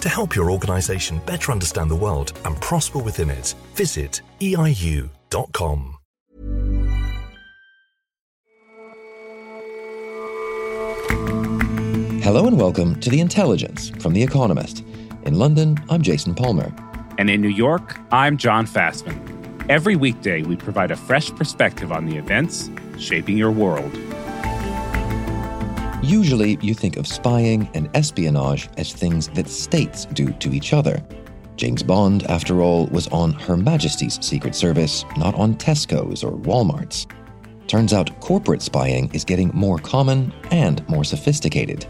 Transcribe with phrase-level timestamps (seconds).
[0.00, 5.94] To help your organization better understand the world and prosper within it, visit eiu.com.
[12.22, 14.84] Hello and welcome to The Intelligence from The Economist.
[15.24, 16.72] In London, I'm Jason Palmer.
[17.16, 19.18] And in New York, I'm John Fasman.
[19.68, 23.92] Every weekday, we provide a fresh perspective on the events shaping your world.
[26.02, 31.02] Usually, you think of spying and espionage as things that states do to each other.
[31.56, 37.08] James Bond, after all, was on Her Majesty's Secret Service, not on Tesco's or Walmart's.
[37.66, 41.84] Turns out corporate spying is getting more common and more sophisticated.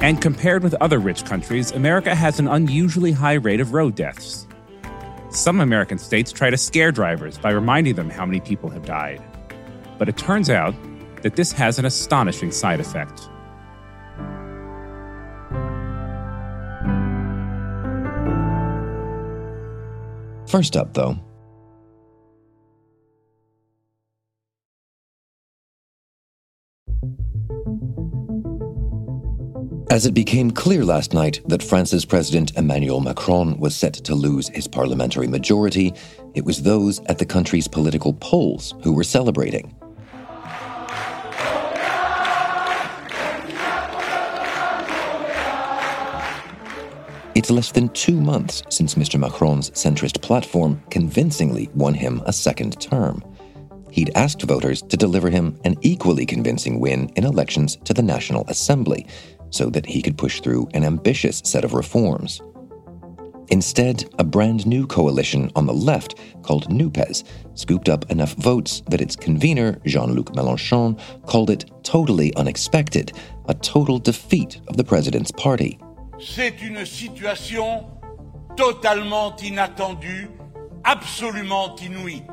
[0.00, 4.46] And compared with other rich countries, America has an unusually high rate of road deaths.
[5.30, 9.20] Some American states try to scare drivers by reminding them how many people have died.
[9.98, 10.72] But it turns out
[11.22, 13.28] that this has an astonishing side effect.
[20.48, 21.18] First up, though,
[29.90, 34.48] As it became clear last night that France's President Emmanuel Macron was set to lose
[34.48, 35.94] his parliamentary majority,
[36.34, 39.77] it was those at the country's political poles who were celebrating.
[47.48, 49.18] It's less than two months since Mr.
[49.18, 53.24] Macron's centrist platform convincingly won him a second term.
[53.90, 58.44] He'd asked voters to deliver him an equally convincing win in elections to the National
[58.48, 59.06] Assembly,
[59.48, 62.42] so that he could push through an ambitious set of reforms.
[63.48, 69.00] Instead, a brand new coalition on the left called NUPES scooped up enough votes that
[69.00, 73.12] its convener, Jean Luc Mélenchon, called it totally unexpected,
[73.46, 75.78] a total defeat of the president's party.
[76.20, 77.84] C'est une situation
[78.56, 80.28] totalement inattendue,
[80.82, 82.24] absolument inouïe.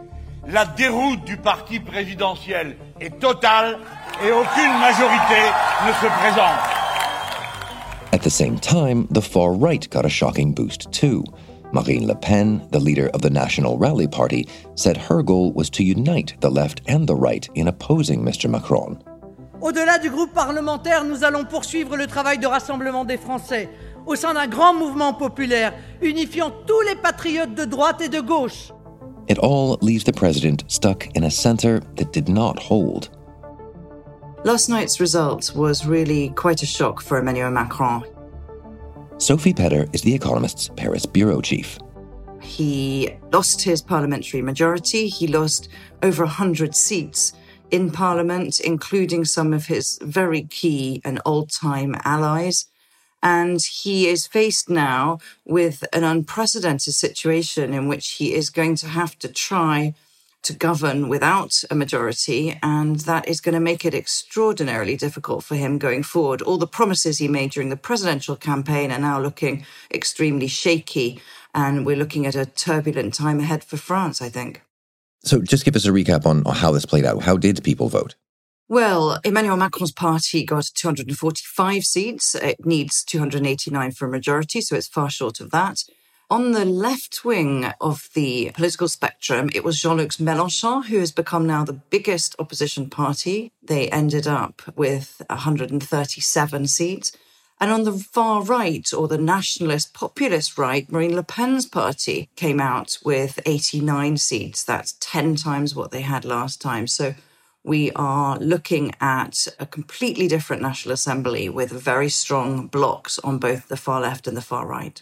[0.47, 3.77] La déroute du parti présidentiel est totale
[4.23, 5.41] et aucune majorité
[5.85, 6.59] ne se présente.
[8.11, 11.23] At the same time, the far right got a shocking boost too.
[11.71, 15.83] Marine Le Pen, the leader of the National Rally Party, said her goal was to
[15.83, 18.49] unite the left and the right in opposing Mr.
[18.49, 18.97] Macron.
[19.65, 23.67] Au-delà du groupe parlementaire, nous allons poursuivre le travail de rassemblement des Français
[24.05, 28.71] au sein d'un grand mouvement populaire, unifiant tous les patriotes de droite et de gauche.
[29.27, 33.09] It all leaves the president stuck in a center that did not hold.
[34.43, 38.03] Last night's result was really quite a shock for Emmanuel Macron.
[39.17, 41.79] Sophie Pedder is The Economist's Paris bureau chief.
[42.39, 45.07] He lost his parliamentary majority.
[45.07, 45.69] He lost
[46.03, 47.33] over 100 seats
[47.71, 52.65] in parliament, including some of his very key and old time allies.
[53.23, 58.87] And he is faced now with an unprecedented situation in which he is going to
[58.87, 59.95] have to try
[60.43, 65.55] to govern without a majority, and that is going to make it extraordinarily difficult for
[65.55, 66.43] him going forward.
[66.43, 71.19] All the promises he made during the presidential campaign are now looking extremely shaky,
[71.55, 74.61] and we're looking at a turbulent time ahead for France, I think.
[75.25, 77.23] So, just give us a recap on how this played out.
[77.23, 78.15] How did people vote?
[78.67, 82.35] Well, Emmanuel Macron's party got 245 seats.
[82.35, 85.83] It needs 289 for a majority, so it's far short of that.
[86.31, 91.11] On the left wing of the political spectrum, it was Jean Luc Mélenchon, who has
[91.11, 93.51] become now the biggest opposition party.
[93.61, 97.11] They ended up with 137 seats.
[97.59, 102.59] And on the far right, or the nationalist populist right, Marine Le Pen's party came
[102.59, 104.63] out with 89 seats.
[104.63, 106.85] That's 10 times what they had last time.
[106.85, 107.15] So
[107.63, 113.69] we are looking at a completely different National Assembly with very strong blocks on both
[113.69, 115.01] the far left and the far right.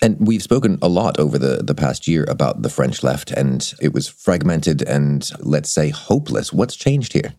[0.00, 3.74] And we've spoken a lot over the, the past year about the French left, and
[3.82, 6.52] it was fragmented and, let's say, hopeless.
[6.54, 7.34] What's changed here?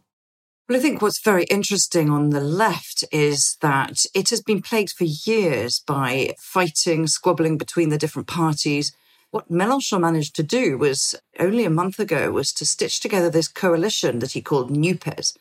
[0.71, 4.93] Well, I think what's very interesting on the left is that it has been plagued
[4.93, 8.93] for years by fighting, squabbling between the different parties.
[9.31, 13.49] What Mélenchon managed to do was only a month ago was to stitch together this
[13.49, 15.37] coalition that he called NUPES,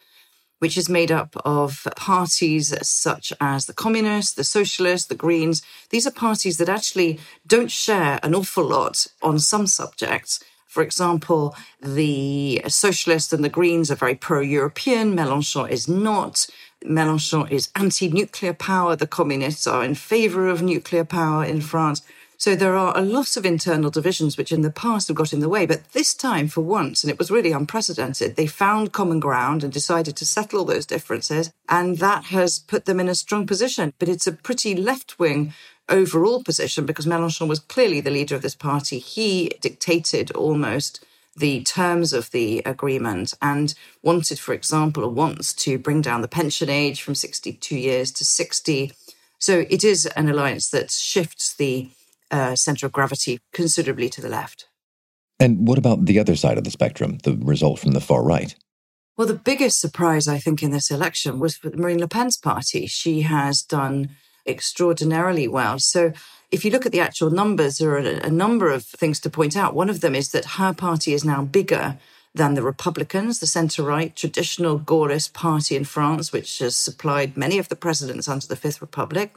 [0.59, 5.63] which is made up of parties such as the Communists, the Socialists, the Greens.
[5.91, 10.41] These are parties that actually don't share an awful lot on some subjects.
[10.71, 16.47] For example, the Socialists and the Greens are very pro European, Mélenchon is not.
[16.85, 18.95] Mélenchon is anti nuclear power.
[18.95, 22.03] The communists are in favor of nuclear power in France.
[22.37, 25.41] So there are a lot of internal divisions which in the past have got in
[25.41, 25.67] the way.
[25.67, 29.73] But this time, for once, and it was really unprecedented, they found common ground and
[29.73, 31.53] decided to settle those differences.
[31.69, 33.93] And that has put them in a strong position.
[33.99, 35.53] But it's a pretty left wing
[35.91, 38.99] overall position because Mélenchon was clearly the leader of this party.
[38.99, 41.05] He dictated almost
[41.37, 46.29] the terms of the agreement and wanted, for example, or wants to bring down the
[46.29, 48.93] pension age from 62 years to 60.
[49.39, 51.91] So it is an alliance that shifts the
[52.31, 54.67] uh, center of gravity considerably to the left.
[55.39, 58.55] And what about the other side of the spectrum, the result from the far right?
[59.17, 62.87] Well, the biggest surprise, I think, in this election was for Marine Le Pen's party.
[62.87, 64.11] She has done
[64.47, 65.79] extraordinarily well.
[65.79, 66.13] So,
[66.51, 69.57] if you look at the actual numbers, there are a number of things to point
[69.57, 69.75] out.
[69.75, 71.97] One of them is that her party is now bigger
[72.35, 77.59] than the Republicans, the centre right, traditional Gaullist party in France, which has supplied many
[77.59, 79.37] of the presidents under the Fifth Republic.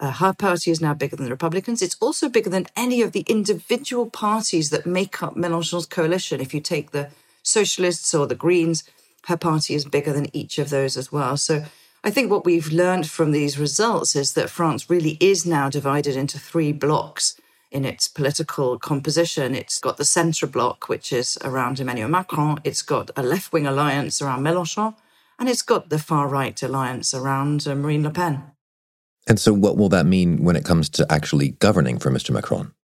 [0.00, 1.80] Uh, her party is now bigger than the Republicans.
[1.80, 6.40] It's also bigger than any of the individual parties that make up Mélenchon's coalition.
[6.40, 7.10] If you take the
[7.42, 8.84] Socialists or the Greens,
[9.26, 11.36] her party is bigger than each of those as well.
[11.36, 11.64] So
[12.06, 16.16] I think what we've learned from these results is that France really is now divided
[16.16, 17.40] into three blocks
[17.70, 19.54] in its political composition.
[19.54, 22.58] It's got the centre bloc, which is around Emmanuel Macron.
[22.62, 24.94] It's got a left wing alliance around Mélenchon.
[25.38, 28.42] And it's got the far right alliance around uh, Marine Le Pen.
[29.26, 32.32] And so, what will that mean when it comes to actually governing for Mr.
[32.32, 32.74] Macron?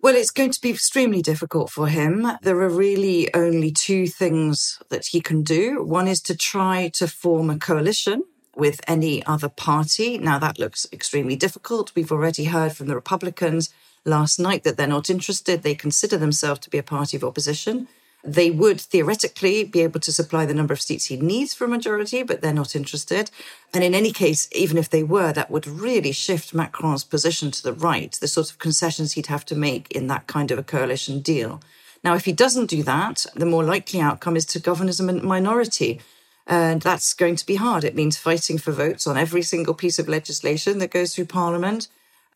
[0.00, 2.28] Well, it's going to be extremely difficult for him.
[2.42, 5.82] There are really only two things that he can do.
[5.82, 8.22] One is to try to form a coalition
[8.58, 10.18] with any other party.
[10.18, 11.94] Now, that looks extremely difficult.
[11.94, 13.72] We've already heard from the Republicans
[14.04, 15.62] last night that they're not interested.
[15.62, 17.88] They consider themselves to be a party of opposition.
[18.24, 21.68] They would theoretically be able to supply the number of seats he needs for a
[21.68, 23.30] majority, but they're not interested.
[23.72, 27.62] And in any case, even if they were, that would really shift Macron's position to
[27.62, 30.64] the right, the sort of concessions he'd have to make in that kind of a
[30.64, 31.62] coalition deal.
[32.02, 35.04] Now, if he doesn't do that, the more likely outcome is to govern as a
[35.04, 36.00] minority.
[36.48, 37.84] And that's going to be hard.
[37.84, 41.88] It means fighting for votes on every single piece of legislation that goes through Parliament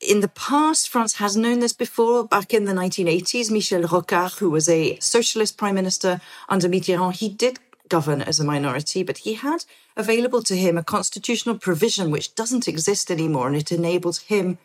[0.02, 2.24] in the past, France has known this before.
[2.24, 7.28] Back in the 1980s, Michel Rocard, who was a socialist prime minister under Mitterrand, he
[7.28, 9.64] did govern as a minority, but he had
[9.96, 14.58] available to him a constitutional provision which doesn't exist anymore, and it enables him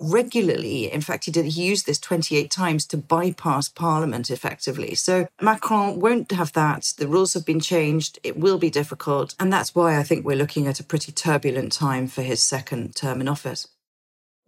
[0.00, 0.92] regularly.
[0.92, 4.94] In fact, he did he used this 28 times to bypass parliament effectively.
[4.94, 6.92] So Macron won't have that.
[6.98, 8.18] The rules have been changed.
[8.22, 9.34] It will be difficult.
[9.38, 12.94] And that's why I think we're looking at a pretty turbulent time for his second
[12.94, 13.68] term in office.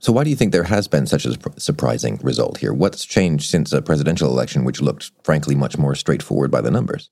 [0.01, 2.73] So, why do you think there has been such a surprising result here?
[2.73, 7.11] What's changed since a presidential election, which looked, frankly, much more straightforward by the numbers?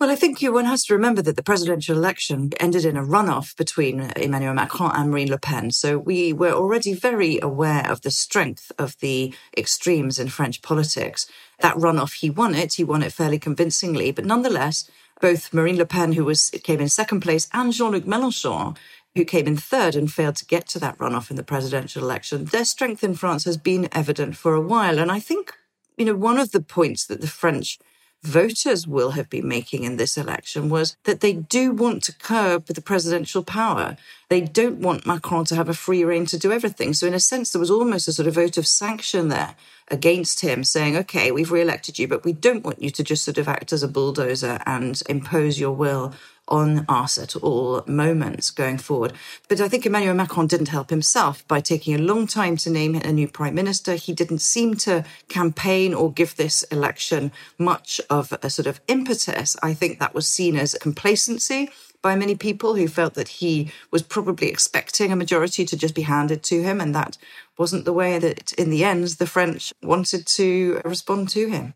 [0.00, 3.54] Well, I think one has to remember that the presidential election ended in a runoff
[3.54, 5.70] between uh, Emmanuel Macron and Marine Le Pen.
[5.72, 11.26] So we were already very aware of the strength of the extremes in French politics.
[11.58, 12.72] That runoff, he won it.
[12.72, 14.10] He won it fairly convincingly.
[14.10, 18.78] But nonetheless, both Marine Le Pen, who was came in second place, and Jean-Luc Mélenchon,
[19.14, 22.46] who came in third and failed to get to that runoff in the presidential election,
[22.46, 24.98] their strength in France has been evident for a while.
[24.98, 25.52] And I think,
[25.98, 27.78] you know, one of the points that the French
[28.22, 32.66] voters will have been making in this election was that they do want to curb
[32.66, 33.96] the presidential power.
[34.28, 36.92] They don't want Macron to have a free rein to do everything.
[36.92, 39.54] So, in a sense, there was almost a sort of vote of sanction there
[39.88, 43.24] against him, saying, okay, we've re elected you, but we don't want you to just
[43.24, 46.14] sort of act as a bulldozer and impose your will
[46.50, 49.12] on us at all moments going forward.
[49.48, 52.96] But I think Emmanuel Macron didn't help himself by taking a long time to name
[52.96, 53.94] a new prime minister.
[53.94, 59.56] He didn't seem to campaign or give this election much of a sort of impetus.
[59.62, 61.70] I think that was seen as complacency
[62.02, 66.02] by many people who felt that he was probably expecting a majority to just be
[66.02, 66.80] handed to him.
[66.80, 67.18] And that
[67.58, 71.74] wasn't the way that, in the end, the French wanted to respond to him.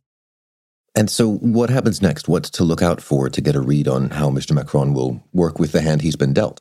[0.97, 2.29] And so, what happens next?
[2.29, 4.53] What's to look out for to get a read on how Mr.
[4.53, 6.61] Macron will work with the hand he's been dealt?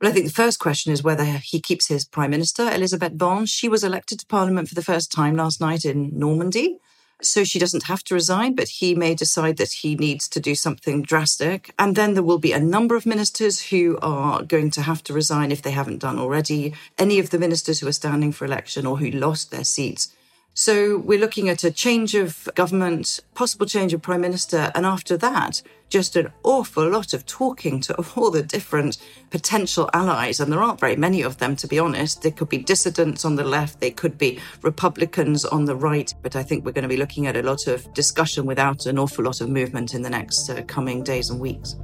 [0.00, 3.46] Well, I think the first question is whether he keeps his prime minister, Elisabeth Borne.
[3.46, 6.78] She was elected to parliament for the first time last night in Normandy.
[7.20, 10.54] So she doesn't have to resign, but he may decide that he needs to do
[10.54, 11.74] something drastic.
[11.76, 15.12] And then there will be a number of ministers who are going to have to
[15.12, 16.74] resign if they haven't done already.
[16.96, 20.14] Any of the ministers who are standing for election or who lost their seats
[20.54, 25.16] So we're looking at a change of government, possible change of prime minister, and after
[25.16, 28.98] that, just an awful lot of talking to all the different
[29.30, 30.40] potential allies.
[30.40, 32.22] And there aren't very many of them, to be honest.
[32.22, 36.12] There could be dissidents on the left, they could be Republicans on the right.
[36.22, 38.98] But I think we're going to be looking at a lot of discussion without an
[38.98, 41.76] awful lot of movement in the next uh, coming days and weeks.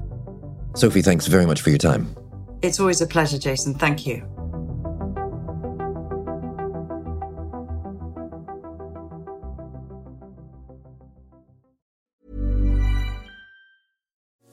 [0.75, 2.15] Sophie, thanks very much for your time.
[2.63, 3.75] It's always a pleasure, Jason.
[3.75, 4.29] Thank you.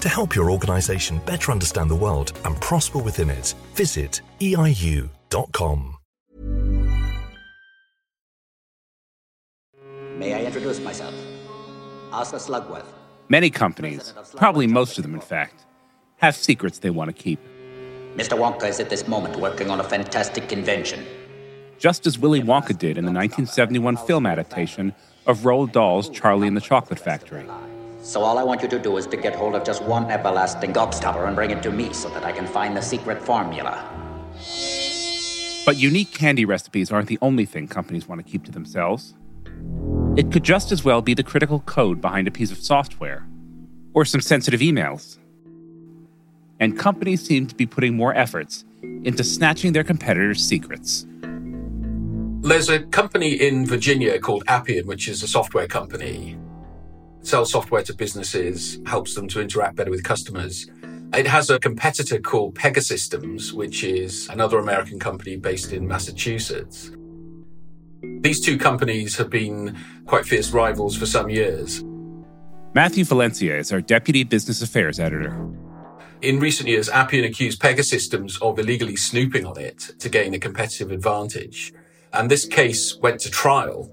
[0.00, 5.96] To help your organization better understand the world and prosper within it, visit eiu.com.
[10.16, 11.14] May I introduce myself?
[12.12, 12.86] Oscar Slugworth.
[13.28, 15.66] Many companies, probably most of them in fact,
[16.16, 17.38] have secrets they want to keep.
[18.16, 18.36] Mr.
[18.36, 21.06] Wonka is at this moment working on a fantastic invention.
[21.78, 24.94] Just as Willy Wonka did in the 1971 film adaptation
[25.26, 27.46] of Roald Dahl's Charlie and the Chocolate Factory.
[28.02, 30.72] So all I want you to do is to get hold of just one everlasting
[30.72, 33.84] gobstopper and bring it to me so that I can find the secret formula.
[35.66, 39.14] But unique candy recipes aren't the only thing companies want to keep to themselves.
[40.16, 43.26] It could just as well be the critical code behind a piece of software
[43.92, 45.18] or some sensitive emails.
[46.58, 51.06] And companies seem to be putting more efforts into snatching their competitors' secrets.
[52.40, 56.38] There's a company in Virginia called Appian, which is a software company
[57.22, 60.70] sells software to businesses, helps them to interact better with customers.
[61.12, 66.92] It has a competitor called Pegasystems, which is another American company based in Massachusetts.
[68.02, 71.84] These two companies have been quite fierce rivals for some years.
[72.74, 75.34] Matthew Valencia is our Deputy Business Affairs Editor.
[76.22, 80.92] In recent years, Appian accused Pegasystems of illegally snooping on it to gain a competitive
[80.92, 81.72] advantage.
[82.12, 83.90] And this case went to trial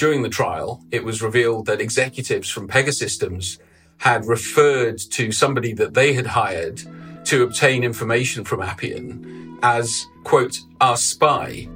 [0.00, 3.58] during the trial, it was revealed that executives from Pegasystems
[3.98, 6.80] had referred to somebody that they had hired
[7.24, 11.68] to obtain information from Appian as, quote, our spy.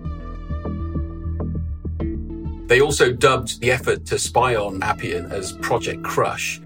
[2.66, 6.62] They also dubbed the effort to spy on Appian as Project Crush.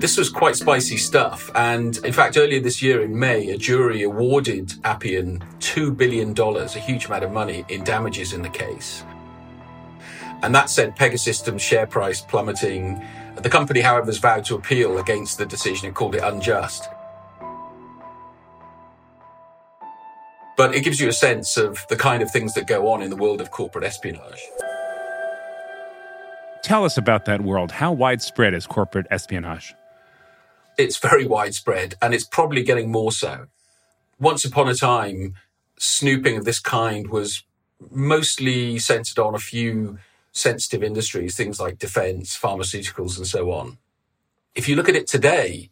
[0.00, 1.52] This was quite spicy stuff.
[1.54, 6.66] And in fact, earlier this year in May, a jury awarded Appian $2 billion, a
[6.80, 9.04] huge amount of money, in damages in the case.
[10.42, 13.00] And that sent Pegasystems' share price plummeting.
[13.36, 15.86] The company, however, has vowed to appeal against the decision.
[15.86, 16.88] and called it unjust.
[20.56, 23.10] But it gives you a sense of the kind of things that go on in
[23.10, 24.42] the world of corporate espionage.
[26.62, 27.72] Tell us about that world.
[27.72, 29.74] How widespread is corporate espionage?
[30.78, 33.46] It's very widespread, and it's probably getting more so.
[34.18, 35.34] Once upon a time,
[35.78, 37.42] snooping of this kind was
[37.90, 39.98] mostly centered on a few
[40.32, 43.78] sensitive industries, things like defense, pharmaceuticals, and so on.
[44.54, 45.70] If you look at it today,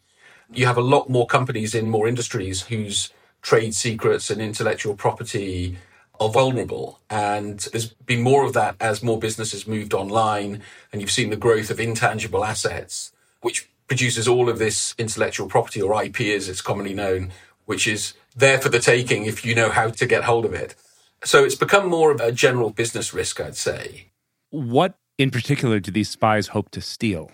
[0.53, 5.77] you have a lot more companies in more industries whose trade secrets and intellectual property
[6.19, 6.99] are vulnerable.
[7.09, 11.35] And there's been more of that as more businesses moved online and you've seen the
[11.35, 16.61] growth of intangible assets, which produces all of this intellectual property or IP as it's
[16.61, 17.31] commonly known,
[17.65, 20.75] which is there for the taking if you know how to get hold of it.
[21.23, 24.10] So it's become more of a general business risk, I'd say.
[24.51, 27.31] What in particular do these spies hope to steal?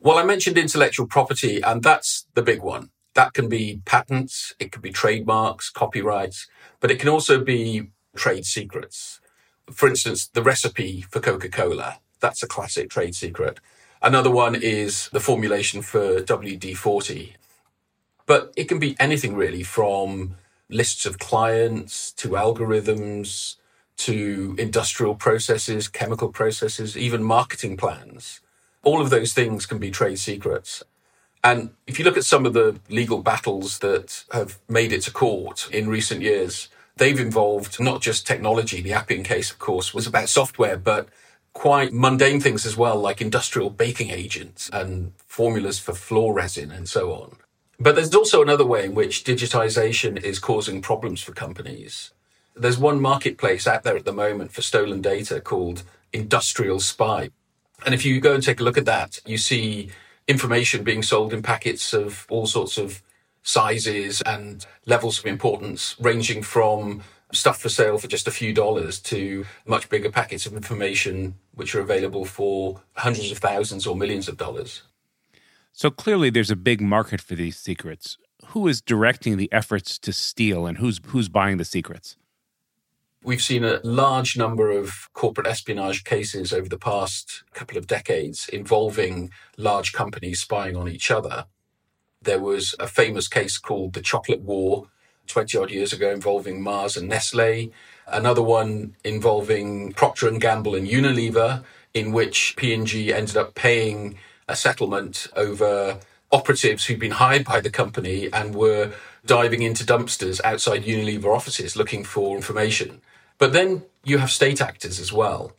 [0.00, 2.90] Well, I mentioned intellectual property, and that's the big one.
[3.14, 6.48] That can be patents, it could be trademarks, copyrights,
[6.80, 9.20] but it can also be trade secrets.
[9.70, 11.98] For instance, the recipe for Coca Cola.
[12.18, 13.60] That's a classic trade secret.
[14.02, 17.36] Another one is the formulation for WD 40.
[18.26, 20.34] But it can be anything really from
[20.68, 23.56] lists of clients to algorithms
[23.98, 28.40] to industrial processes, chemical processes, even marketing plans.
[28.82, 30.82] All of those things can be trade secrets.
[31.44, 35.10] And if you look at some of the legal battles that have made it to
[35.10, 38.80] court in recent years, they've involved not just technology.
[38.80, 41.08] The Appian case, of course, was about software, but
[41.52, 46.88] quite mundane things as well, like industrial baking agents and formulas for floor resin and
[46.88, 47.36] so on.
[47.78, 52.12] But there's also another way in which digitization is causing problems for companies
[52.54, 55.82] There's one marketplace out there at the moment for stolen data called
[56.12, 57.30] Industrial Spy.
[57.84, 59.90] And if you go and take a look at that, you see
[60.28, 63.02] information being sold in packets of all sorts of
[63.42, 69.00] sizes and levels of importance, ranging from stuff for sale for just a few dollars
[69.00, 74.28] to much bigger packets of information which are available for hundreds of thousands or millions
[74.28, 74.82] of dollars.
[75.72, 78.18] So clearly there's a big market for these secrets.
[78.48, 82.16] Who is directing the efforts to steal and who's who's buying the secrets?
[83.24, 88.48] We've seen a large number of corporate espionage cases over the past couple of decades
[88.48, 91.46] involving large companies spying on each other.
[92.20, 94.88] There was a famous case called the Chocolate War
[95.28, 97.70] 20 odd years ago involving Mars and Nestle.
[98.08, 101.62] Another one involving Procter and Gamble and Unilever
[101.94, 106.00] in which P&G ended up paying a settlement over
[106.32, 108.92] operatives who'd been hired by the company and were
[109.24, 113.00] diving into dumpsters outside Unilever offices looking for information.
[113.38, 115.52] But then you have state actors as well.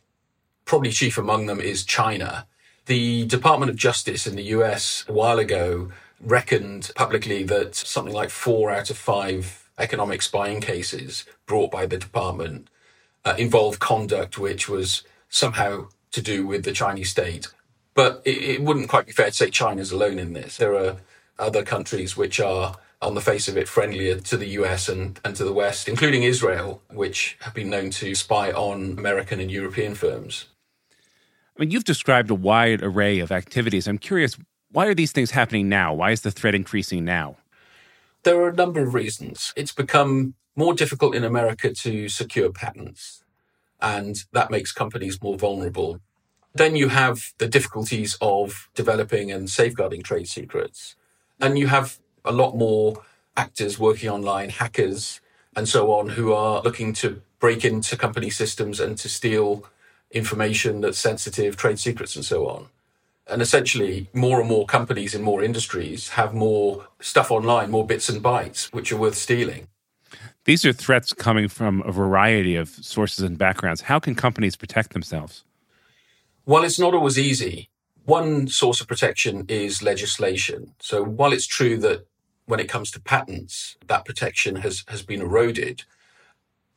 [0.64, 2.46] Probably chief among them is China.
[2.86, 5.90] The Department of Justice in the US a while ago
[6.20, 11.98] reckoned publicly that something like four out of five economic spying cases brought by the
[11.98, 12.68] department
[13.24, 17.48] uh, involved conduct which was somehow to do with the Chinese state.
[17.94, 20.56] But it, it wouldn't quite be fair to say China's alone in this.
[20.56, 20.96] There are
[21.38, 25.36] other countries which are on the face of it, friendlier to the US and, and
[25.36, 29.94] to the West, including Israel, which have been known to spy on American and European
[29.94, 30.46] firms.
[31.56, 33.86] I mean, you've described a wide array of activities.
[33.86, 34.36] I'm curious,
[34.72, 35.94] why are these things happening now?
[35.94, 37.36] Why is the threat increasing now?
[38.24, 39.52] There are a number of reasons.
[39.54, 43.22] It's become more difficult in America to secure patents,
[43.80, 46.00] and that makes companies more vulnerable.
[46.54, 50.96] Then you have the difficulties of developing and safeguarding trade secrets.
[51.40, 53.02] And you have a lot more
[53.36, 55.20] actors working online, hackers,
[55.56, 59.66] and so on, who are looking to break into company systems and to steal
[60.10, 62.66] information that's sensitive, trade secrets, and so on.
[63.26, 68.08] And essentially, more and more companies in more industries have more stuff online, more bits
[68.08, 69.68] and bytes, which are worth stealing.
[70.44, 73.82] These are threats coming from a variety of sources and backgrounds.
[73.82, 75.42] How can companies protect themselves?
[76.44, 77.70] Well, it's not always easy.
[78.04, 80.74] One source of protection is legislation.
[80.80, 82.06] So while it's true that
[82.46, 85.84] when it comes to patents, that protection has, has been eroded.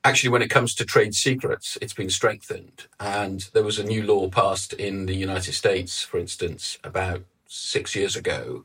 [0.03, 2.87] Actually, when it comes to trade secrets, it's been strengthened.
[2.99, 7.95] And there was a new law passed in the United States, for instance, about six
[7.95, 8.63] years ago,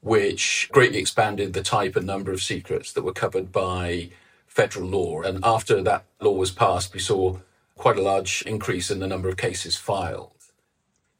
[0.00, 4.10] which greatly expanded the type and number of secrets that were covered by
[4.48, 5.22] federal law.
[5.22, 7.38] And after that law was passed, we saw
[7.76, 10.30] quite a large increase in the number of cases filed.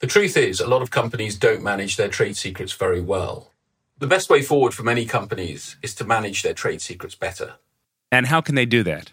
[0.00, 3.51] The truth is, a lot of companies don't manage their trade secrets very well.
[4.02, 7.54] The best way forward for many companies is to manage their trade secrets better.
[8.10, 9.12] And how can they do that?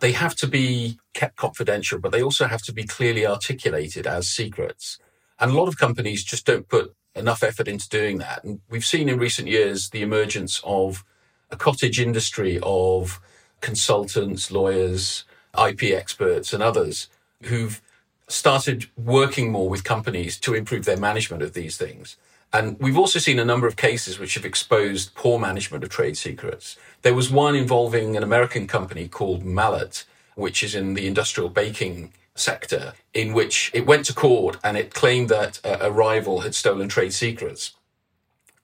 [0.00, 4.28] They have to be kept confidential, but they also have to be clearly articulated as
[4.28, 4.98] secrets.
[5.40, 8.44] And a lot of companies just don't put enough effort into doing that.
[8.44, 11.02] And we've seen in recent years the emergence of
[11.50, 13.18] a cottage industry of
[13.62, 15.24] consultants, lawyers,
[15.58, 17.08] IP experts, and others
[17.44, 17.80] who've
[18.28, 22.18] started working more with companies to improve their management of these things.
[22.56, 26.16] And we've also seen a number of cases which have exposed poor management of trade
[26.16, 26.78] secrets.
[27.02, 30.04] There was one involving an American company called Mallet,
[30.36, 34.94] which is in the industrial baking sector, in which it went to court and it
[34.94, 37.74] claimed that a, rival had stolen trade secrets.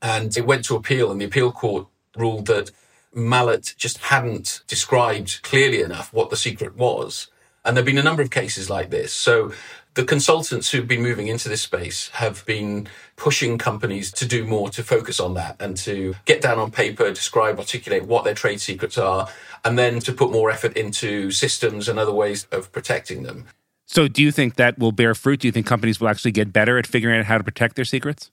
[0.00, 2.70] And it went to appeal, and the appeal court ruled that
[3.12, 7.28] Mallet just hadn't described clearly enough what the secret was.
[7.64, 9.12] And there have been a number of cases like this.
[9.12, 9.52] So
[9.94, 14.70] the consultants who've been moving into this space have been pushing companies to do more
[14.70, 18.60] to focus on that and to get down on paper, describe, articulate what their trade
[18.60, 19.28] secrets are,
[19.64, 23.46] and then to put more effort into systems and other ways of protecting them.
[23.86, 25.40] So, do you think that will bear fruit?
[25.40, 27.84] Do you think companies will actually get better at figuring out how to protect their
[27.84, 28.30] secrets?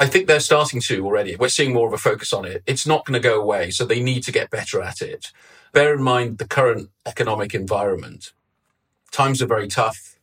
[0.00, 1.36] I think they're starting to already.
[1.36, 2.64] We're seeing more of a focus on it.
[2.66, 5.30] It's not going to go away, so they need to get better at it.
[5.72, 8.32] Bear in mind the current economic environment.
[9.14, 10.16] Times are very tough.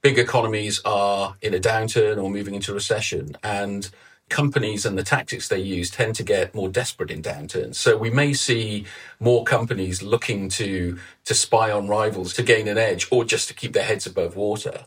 [0.00, 3.90] Big economies are in a downturn or moving into recession, and
[4.30, 7.74] companies and the tactics they use tend to get more desperate in downturns.
[7.74, 8.86] So we may see
[9.18, 13.54] more companies looking to to spy on rivals to gain an edge or just to
[13.54, 14.86] keep their heads above water.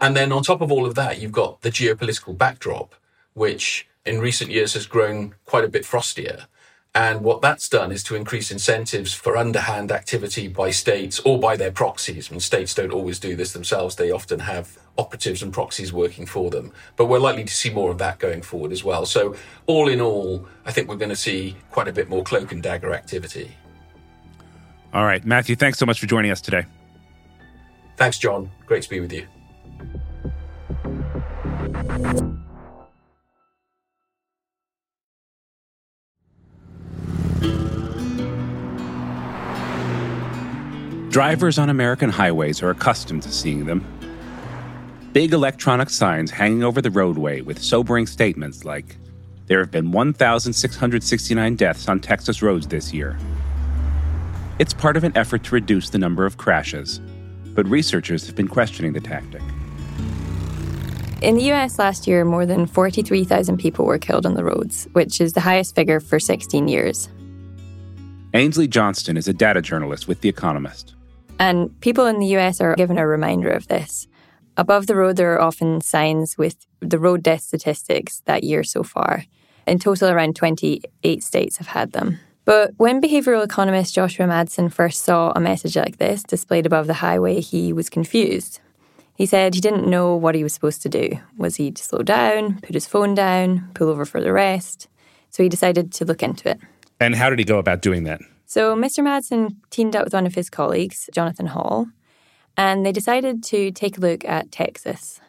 [0.00, 2.96] And then on top of all of that, you've got the geopolitical backdrop
[3.34, 6.46] which in recent years has grown quite a bit frostier.
[6.94, 11.56] And what that's done is to increase incentives for underhand activity by states or by
[11.56, 12.30] their proxies.
[12.30, 13.96] And states don't always do this themselves.
[13.96, 16.70] They often have operatives and proxies working for them.
[16.96, 19.06] But we're likely to see more of that going forward as well.
[19.06, 19.34] So
[19.66, 22.62] all in all, I think we're going to see quite a bit more cloak and
[22.62, 23.56] dagger activity.
[24.92, 26.66] All right, Matthew, thanks so much for joining us today.
[27.96, 28.50] Thanks, John.
[28.66, 29.26] Great to be with you.
[41.12, 43.84] Drivers on American highways are accustomed to seeing them.
[45.12, 48.96] Big electronic signs hanging over the roadway with sobering statements like,
[49.44, 53.18] There have been 1,669 deaths on Texas roads this year.
[54.58, 57.02] It's part of an effort to reduce the number of crashes,
[57.48, 59.42] but researchers have been questioning the tactic.
[61.20, 65.20] In the US last year, more than 43,000 people were killed on the roads, which
[65.20, 67.10] is the highest figure for 16 years.
[68.32, 70.94] Ainslie Johnstone is a data journalist with The Economist.
[71.42, 74.06] And people in the US are given a reminder of this.
[74.56, 78.84] Above the road, there are often signs with the road death statistics that year so
[78.84, 79.24] far.
[79.66, 82.20] In total, around 28 states have had them.
[82.44, 87.02] But when behavioural economist Joshua Madsen first saw a message like this displayed above the
[87.02, 88.60] highway, he was confused.
[89.16, 91.18] He said he didn't know what he was supposed to do.
[91.36, 94.86] Was he to slow down, put his phone down, pull over for the rest?
[95.30, 96.60] So he decided to look into it.
[97.00, 98.20] And how did he go about doing that?
[98.52, 99.02] So Mr.
[99.02, 101.86] Madsen teamed up with one of his colleagues, Jonathan Hall,
[102.54, 105.22] and they decided to take a look at Texas.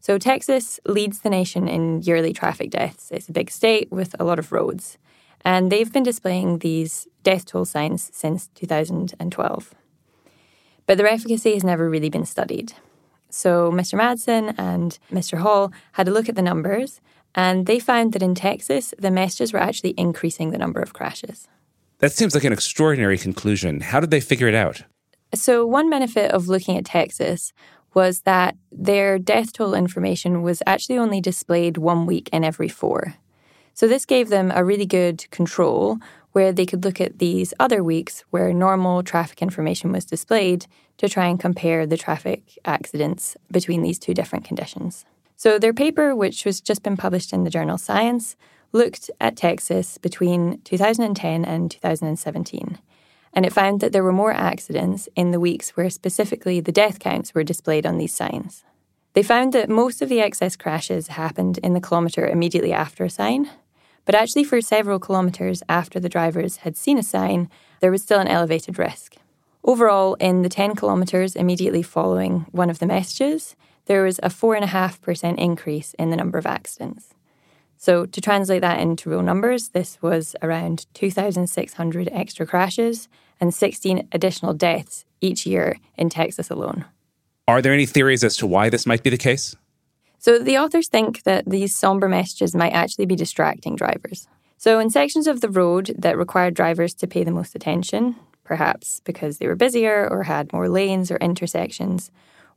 [0.00, 3.12] So Texas leads the nation in yearly traffic deaths.
[3.12, 4.98] It's a big state with a lot of roads.
[5.44, 9.72] And they've been displaying these death toll signs since 2012.
[10.86, 12.72] But their efficacy has never really been studied.
[13.30, 13.96] So Mr.
[13.96, 15.38] Madsen and Mr.
[15.38, 17.00] Hall had a look at the numbers,
[17.36, 21.46] and they found that in Texas, the messages were actually increasing the number of crashes.
[21.98, 23.80] That seems like an extraordinary conclusion.
[23.80, 24.82] How did they figure it out?
[25.34, 27.52] So, one benefit of looking at Texas
[27.94, 33.14] was that their death toll information was actually only displayed one week in every four.
[33.72, 35.98] So, this gave them a really good control
[36.32, 40.66] where they could look at these other weeks where normal traffic information was displayed
[40.98, 45.04] to try and compare the traffic accidents between these two different conditions.
[45.36, 48.36] So, their paper, which was just been published in the journal Science,
[48.74, 52.78] looked at Texas between 2010 and 2017.
[53.32, 56.98] And it found that there were more accidents in the weeks where specifically the death
[56.98, 58.64] counts were displayed on these signs.
[59.14, 63.10] They found that most of the excess crashes happened in the kilometre immediately after a
[63.10, 63.48] sign,
[64.04, 67.48] but actually, for several kilometres after the drivers had seen a sign,
[67.80, 69.16] there was still an elevated risk.
[69.62, 73.56] Overall, in the 10 kilometres immediately following one of the messages,
[73.86, 77.14] there was a 4.5% increase in the number of accidents.
[77.84, 84.08] So, to translate that into real numbers, this was around 2,600 extra crashes and 16
[84.10, 86.86] additional deaths each year in Texas alone.
[87.46, 89.54] Are there any theories as to why this might be the case?
[90.16, 94.28] So, the authors think that these somber messages might actually be distracting drivers.
[94.56, 99.02] So, in sections of the road that required drivers to pay the most attention, perhaps
[99.04, 102.10] because they were busier or had more lanes or intersections,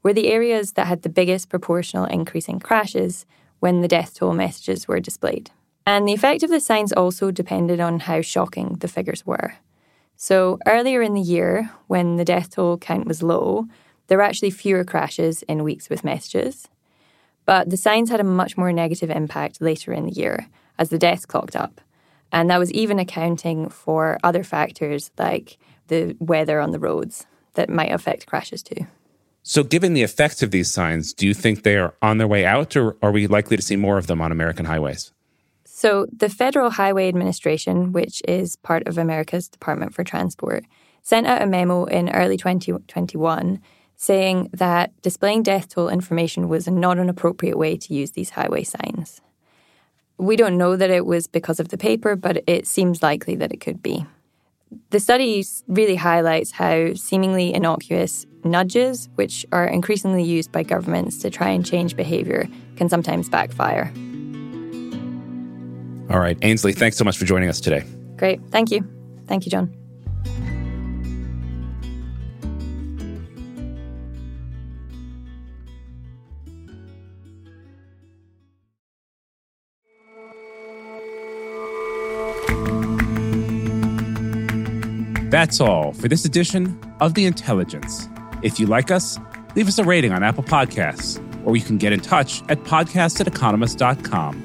[0.04, 3.26] were the areas that had the biggest proportional increase in crashes
[3.60, 5.52] when the death toll messages were displayed.
[5.86, 9.56] And the effect of the signs also depended on how shocking the figures were.
[10.16, 13.68] So, earlier in the year, when the death toll count was low,
[14.08, 16.68] there were actually fewer crashes in weeks with messages.
[17.46, 20.98] But the signs had a much more negative impact later in the year as the
[20.98, 21.80] deaths clocked up.
[22.32, 27.70] And that was even accounting for other factors like the weather on the roads that
[27.70, 28.88] might affect crashes too.
[29.50, 32.44] So, given the effects of these signs, do you think they are on their way
[32.46, 35.14] out, or are we likely to see more of them on American highways?
[35.64, 40.66] So, the Federal Highway Administration, which is part of America's Department for Transport,
[41.02, 43.62] sent out a memo in early 2021
[43.96, 48.66] saying that displaying death toll information was not an appropriate way to use these highway
[48.66, 49.22] signs.
[50.18, 53.54] We don't know that it was because of the paper, but it seems likely that
[53.54, 54.06] it could be.
[54.90, 61.30] The study really highlights how seemingly innocuous nudges, which are increasingly used by governments to
[61.30, 63.92] try and change behaviour, can sometimes backfire.
[66.10, 67.84] All right, Ainslie, thanks so much for joining us today.
[68.16, 68.42] Great.
[68.50, 68.88] Thank you.
[69.28, 69.74] Thank you, John.
[85.30, 88.08] That's all for this edition of The Intelligence.
[88.42, 89.20] If you like us,
[89.56, 93.20] leave us a rating on Apple Podcasts, or you can get in touch at podcast
[93.20, 94.44] at economist.com.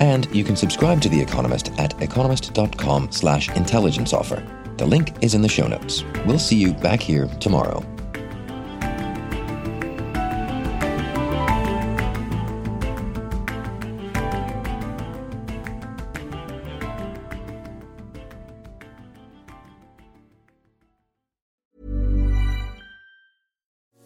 [0.00, 4.42] And you can subscribe to The Economist at economist.com slash intelligence offer.
[4.76, 6.04] The link is in the show notes.
[6.26, 7.82] We'll see you back here tomorrow.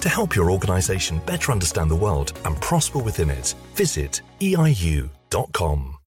[0.00, 5.99] To help your organization better understand the world and prosper within it, visit eiu.com.